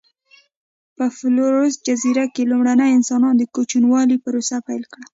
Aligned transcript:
په 0.95 1.05
فلورس 1.17 1.73
جزیره 1.87 2.25
کې 2.33 2.49
لومړنیو 2.51 2.95
انسانانو 2.97 3.39
د 3.39 3.43
کوچنیوالي 3.55 4.17
پروسه 4.25 4.55
پیل 4.67 4.83
کړه. 4.93 5.05